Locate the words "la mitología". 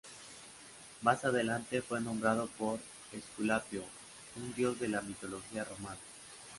4.87-5.63